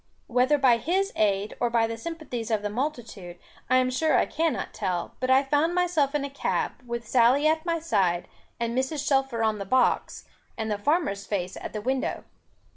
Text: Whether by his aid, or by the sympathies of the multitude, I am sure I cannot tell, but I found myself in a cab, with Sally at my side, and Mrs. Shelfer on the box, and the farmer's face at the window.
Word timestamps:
Whether 0.25 0.57
by 0.57 0.77
his 0.77 1.13
aid, 1.15 1.55
or 1.59 1.69
by 1.69 1.85
the 1.85 1.95
sympathies 1.95 2.49
of 2.49 2.63
the 2.63 2.71
multitude, 2.71 3.37
I 3.69 3.77
am 3.77 3.91
sure 3.91 4.17
I 4.17 4.25
cannot 4.25 4.73
tell, 4.73 5.13
but 5.19 5.29
I 5.29 5.43
found 5.43 5.75
myself 5.75 6.15
in 6.15 6.25
a 6.25 6.29
cab, 6.31 6.71
with 6.83 7.07
Sally 7.07 7.45
at 7.45 7.67
my 7.67 7.77
side, 7.79 8.27
and 8.59 8.75
Mrs. 8.75 9.07
Shelfer 9.07 9.43
on 9.43 9.59
the 9.59 9.63
box, 9.63 10.25
and 10.57 10.71
the 10.71 10.79
farmer's 10.79 11.27
face 11.27 11.55
at 11.55 11.71
the 11.73 11.81
window. 11.81 12.23